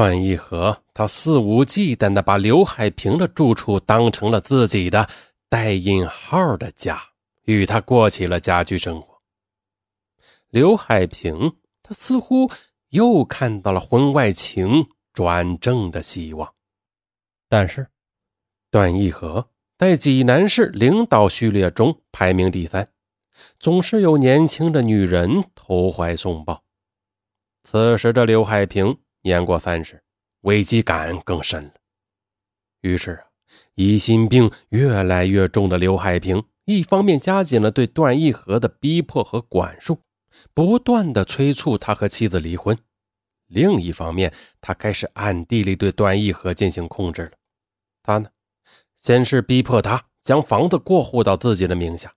[0.00, 5.06] 段义和他肆无忌惮地把刘海平的住处当成了自己的
[5.50, 6.98] 带引号的家，
[7.42, 9.20] 与他过起了家居生活。
[10.48, 12.50] 刘海平他似乎
[12.88, 16.50] 又看到了婚外情转正的希望，
[17.46, 17.86] 但是
[18.70, 22.88] 段义和在济南市领导序列中排名第三，
[23.58, 26.64] 总是有年轻的女人投怀送抱。
[27.64, 28.96] 此时的刘海平。
[29.22, 30.02] 年过三十，
[30.42, 31.72] 危机感更深了。
[32.80, 33.22] 于是，
[33.74, 40.00] 疑心病越来越重的刘海平，一方面加紧了对段义和的逼迫和管束，
[40.54, 42.76] 不断的催促他和妻子离婚；
[43.48, 47.32] 另一方面，他开始暗地里对段义和进行控制了。
[48.02, 48.30] 他呢，
[48.96, 52.14] 先是逼迫他将房子过户到自己的名下。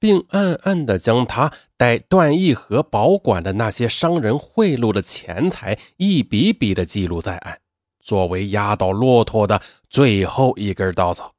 [0.00, 7.60] 并暗暗地将他带段义和保管的那些商人贿赂的钱财一笔笔地记录在案，
[7.98, 11.32] 作为压倒骆驼的最后一根稻草。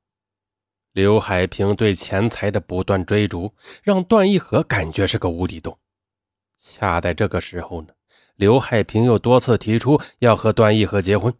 [0.93, 5.77] 刘海平对钱财的不断追逐，让段义和感觉是个无底洞。
[6.55, 7.87] 恰在这个时候呢，
[8.35, 11.33] 刘海平又多次提出要和段义和结婚，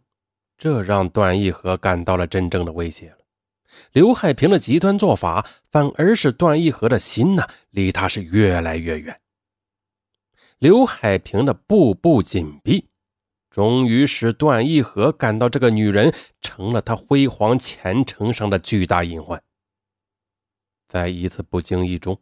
[0.58, 3.21] 这让段义和感到了真正的威胁了。
[3.92, 9.20] 刘海平的极端做法，反而使段义和的心呢，离他是越来越远。
[10.58, 12.86] 刘海平的步步紧逼，
[13.50, 19.42] 终于使段义和感到这个女人成了他辉煌前程上的巨大隐患。
[20.88, 22.18] 在一次不经意中，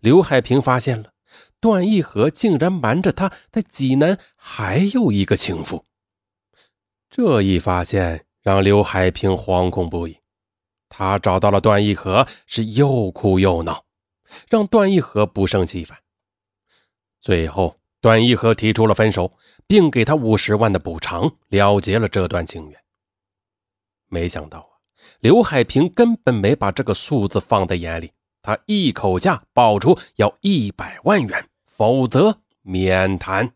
[0.00, 1.12] 刘海平发现了
[1.60, 5.84] 段义和竟然瞒着他在济南还有一个情妇。
[7.10, 10.18] 这一发现让刘海平惶恐不已。
[10.96, 13.84] 他找到了段义和，是又哭又闹，
[14.48, 15.98] 让段义和不胜其烦。
[17.20, 19.32] 最后，段义和提出了分手，
[19.66, 22.80] 并给他五十万的补偿，了结了这段情缘。
[24.06, 24.70] 没想到啊，
[25.18, 33.52] 刘海平根本没把这个数字放在眼里，他一口价报出要一百万元，否则免谈。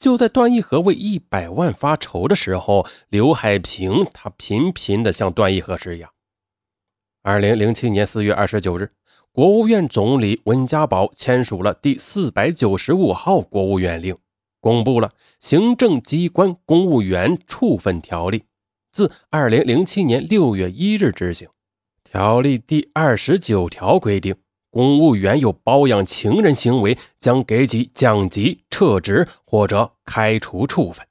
[0.00, 6.10] 就在段义和为一百万发愁的时候，刘海平他频频的向段义和施压。
[7.22, 8.90] 二零零七年四月二十九日，
[9.30, 14.16] 国务院总理温家宝签署了第四百九十五号国务院令，
[14.58, 18.38] 公布了《行政机关公务员处分条例》，
[18.90, 21.46] 自二零零七年六月一日执行。
[22.02, 24.34] 条例第二十九条规定。
[24.70, 31.06] 公务员有包养情人行为，将给予降级、撤职或者开除处分。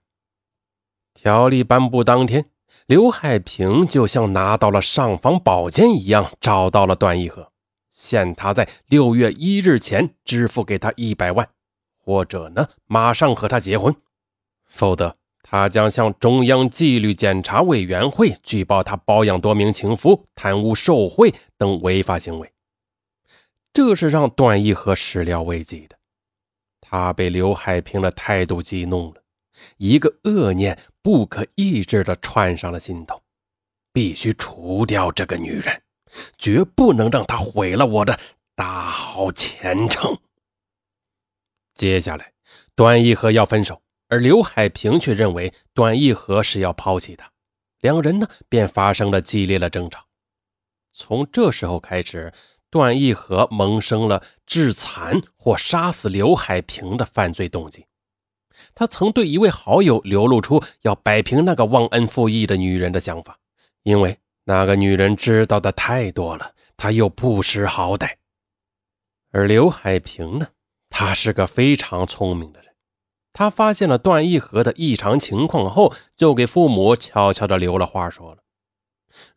[1.14, 2.46] 条例颁布当天，
[2.86, 7.52] 刘海平就像拿到了尚方宝剑一样，找到了段义和，
[7.90, 11.50] 限他在六月一日前支付给他一百万，
[11.98, 13.94] 或者呢，马上和他结婚，
[14.70, 22.50] 否则他将向中央纪律检查委员会举报他包养多名情夫、贪污受贿等违法行为。
[23.72, 25.98] 这是让段义和始料未及的，
[26.82, 29.22] 他被刘海平的态度激怒了，
[29.78, 33.22] 一个恶念不可抑制的窜上了心头，
[33.94, 35.82] 必须除掉这个女人，
[36.38, 38.20] 绝不能让她毁了我的
[38.56, 40.18] 大好前程。
[41.76, 42.34] 接下来，
[42.76, 47.32] 段义和要分手，而刘海平却认为段义和是要抛弃他，
[47.82, 50.08] 两人呢便发生了激烈的争吵。
[50.92, 52.34] 从这时候开始。
[52.70, 57.86] 段义和萌生了致残或杀死刘海平的犯罪动机。
[58.76, 63.40] 他曾对一位好友流露出要摆平那个忘恩负义的女人的想法，
[63.84, 68.16] 因为那个女人知道的太多了，他又不识好歹。
[69.32, 70.48] 而刘海平呢，
[70.90, 72.74] 他是个非常聪明的人，
[73.32, 78.44] 他发现了段义和的异常情况后，就给父母悄悄地留了话，说了：“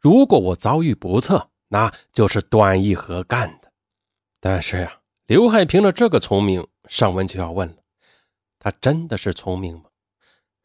[0.00, 3.72] 如果我遭遇不测。”那就是段义和干的，
[4.40, 7.76] 但是呀，刘海平的这个聪明，尚文就要问了：
[8.58, 9.84] 他真的是聪明吗？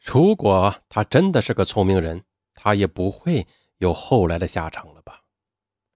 [0.04, 2.22] 如果他真的是个聪明人，
[2.54, 5.22] 他也不会有后来的下场了吧？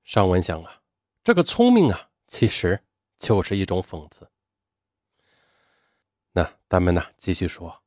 [0.06, 0.80] 尚文想啊，
[1.26, 2.80] 这个聪明啊，其实
[3.20, 4.26] 就是一种讽刺。
[6.32, 7.84] 那咱们呢，继续说，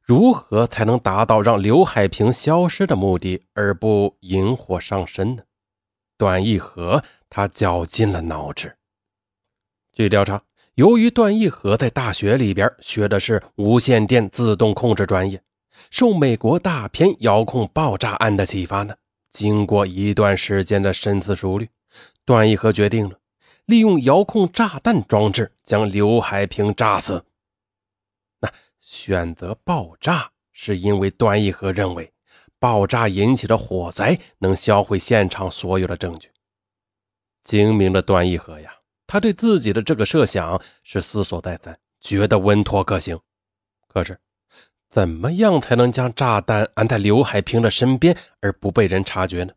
[0.00, 5.42] 如何才能达到让刘海平消失的目的，而不引火上身呢？
[6.20, 8.76] 段义和他绞尽了脑汁。
[9.90, 10.42] 据调查，
[10.74, 15.42] 由于段义和在大学里边学的是无线电自动控制专业，
[15.90, 18.94] 受美国大片遥控爆炸案的启发呢，
[19.30, 21.66] 经过一段时间的深思熟虑，
[22.26, 23.18] 段义和决定了
[23.64, 27.24] 利用遥控炸弹装置将刘海平炸死。
[28.40, 28.52] 那
[28.82, 32.12] 选择爆炸是因为段义和认为
[32.60, 36.30] 爆炸引起的火灾能销毁现场所有的证据。
[37.42, 38.72] 精明的段义和呀，
[39.06, 43.18] 他对自己的这个设想是思索再三，觉得稳妥可行。
[43.88, 44.20] 可是，
[44.90, 49.54] 怎么样才能将炸弹安在刘海平的身边而不被人察觉呢？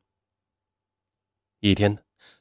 [1.60, 1.98] 一天，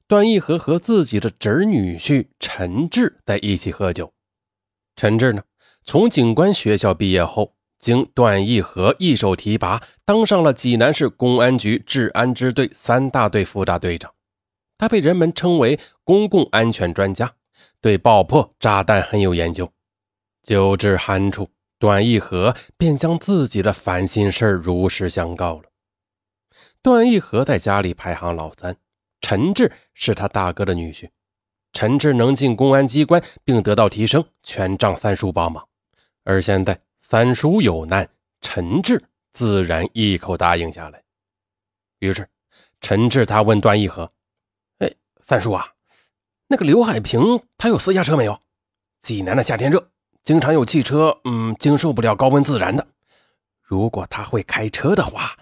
[0.07, 4.15] 段义和和自己的侄女婿陈志在一起喝酒。
[4.95, 5.43] 陈志呢，
[5.83, 14.15] 从警官学校毕业后，经段义和一手提拔，当上了济南市公安局治安支队三大队副大队长。
[14.79, 17.35] 他被人们称为公共安全专家，
[17.81, 19.71] 对爆破炸弹很有研究。
[20.45, 21.51] 酒至酣处，
[21.81, 25.65] 段义和便将自己的烦心事如实相告了。
[26.81, 28.77] 段义和在家里排行老三，
[29.21, 31.11] 陈志是他大哥的女婿。
[31.73, 35.67] 陈志能进公安机关并得到提升，全仗三叔帮忙。
[36.25, 36.81] 而现在
[37.13, 38.09] 三叔有难，
[38.41, 41.03] 陈志自然一口答应下来。
[41.99, 42.27] 于是，
[42.81, 44.11] 陈志他问段义和
[44.81, 45.75] ：“哎，三叔啊，
[46.47, 48.41] 那个刘海平他有私家车没有？
[48.99, 49.91] 济南的夏天热，
[50.25, 52.89] 经常有汽车，嗯，经受不了高温自燃的。
[53.61, 55.37] 如果他会开车的话，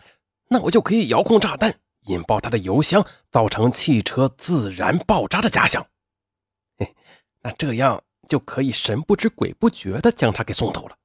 [0.49, 1.73] 那我就可以遥控炸弹，
[2.07, 5.87] 引爆他的油箱，造成汽车自燃爆炸的假象。”
[7.43, 10.97] 那这样就可以神不知鬼不觉地将他给送走了。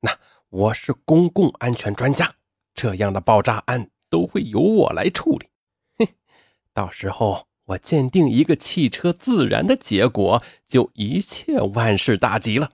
[0.00, 0.18] 那
[0.48, 2.34] 我是公共安全专家，
[2.74, 5.48] 这样的爆炸案都会由我来处理。
[5.98, 6.08] 哼，
[6.72, 12.72] 到时候我鉴定一个汽车自燃的结果，就一切万事大吉了。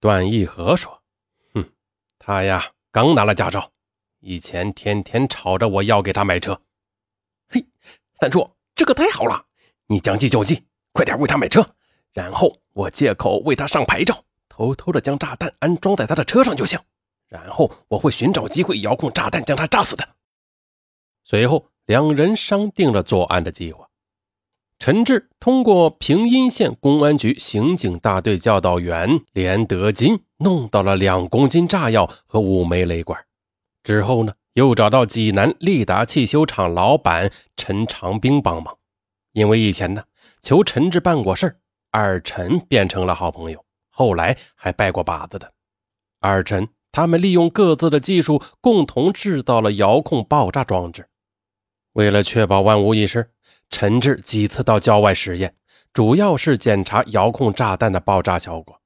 [0.00, 1.02] 段义和说
[1.54, 1.72] ：“哼，
[2.18, 3.72] 他呀刚拿了驾照，
[4.20, 6.60] 以前天天吵着我要给他买车。
[7.48, 7.66] 嘿，
[8.20, 9.46] 三叔，这个太好了，
[9.86, 11.74] 你将计就计，快点为他买车。”
[12.12, 14.24] 然后我借口为他上牌照，
[14.56, 16.78] 偷偷的将炸弹安装在他的车上就行。
[17.26, 20.08] 然后我会寻找机会遥控炸弹将他炸死的。
[21.24, 23.88] 随后两人商定了作案的计划。
[24.78, 33.20] 陈志通过平阴县公安局刑警大队教导员连德金弄到了两公斤炸药和五枚雷管。
[33.82, 38.78] 之后呢，又找到济南利达汽修厂老板陈长兵帮忙，
[39.32, 40.04] 因为以前呢
[40.42, 41.56] 求陈志办过事儿。
[41.90, 43.63] 二陈变成了好朋友，
[43.96, 45.52] 后来还拜过把子的。
[46.18, 51.08] 二陈他们利用各自的技术，共同制造了遥控爆炸装置。
[51.92, 53.30] 为了确保万无一失，
[53.70, 55.54] 陈志几次到郊外实验，
[55.92, 58.80] 主要是检查遥控炸弹的爆炸效果。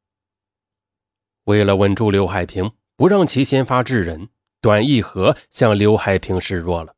[1.44, 4.28] 为了稳住刘海平，不让其先发制人，
[4.60, 6.94] 段义和向刘海平示弱了。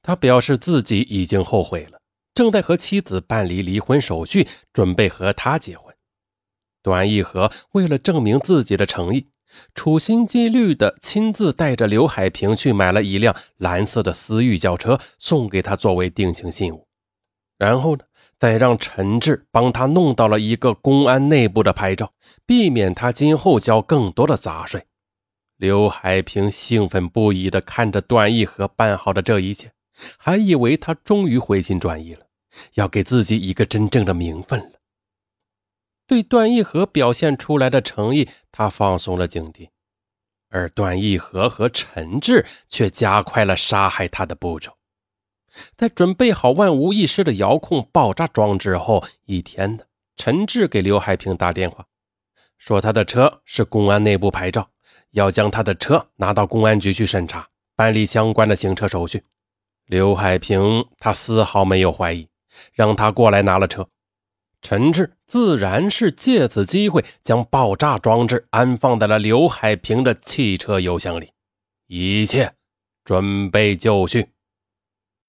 [0.00, 2.00] 他表示自己已经后悔了。
[2.34, 5.91] 正在和妻子办理离婚手续，准备和他结婚。
[6.82, 9.26] 段义和为了证明自己的诚意，
[9.74, 16.86] 处心积虑地亲自带着刘海平去买了一辆蓝色的思域轿车，送给他作为定情信物。
[17.58, 18.04] 然后呢，
[18.38, 22.12] 再让陈志帮他弄到了一个公安内部的牌照，
[22.44, 24.84] 避免他今后交更多的杂税。
[25.56, 29.70] 刘海平兴奋不已地看着段义和办好的这一切。
[30.16, 32.26] 还以为他终于回心转意了，
[32.74, 34.80] 要给自己一个真正的名分了。
[36.06, 39.68] 对段义和表现出来的诚意，他放松了警惕，
[40.48, 44.72] 而段义和和陈志却加快了杀害他的步骤。
[45.76, 49.84] 在准备好万无一失的遥控爆炸装置后，一天呢，
[50.16, 51.86] 陈志给刘海平打电话，
[52.58, 54.70] 说他的车是公安内部牌照，
[55.10, 59.22] 要将他的车拿到公安局去审查，办理相关的行车手续。
[59.86, 62.26] 刘海平他丝毫没有怀疑，
[62.72, 63.86] 让他过来拿了车。
[64.62, 71.32] 陈志自然是借此机会将爆炸装置安放在了刘海平的汽车油箱里，
[71.88, 72.54] 一切
[73.04, 74.28] 准备就绪。